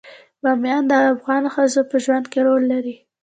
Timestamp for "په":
1.91-1.95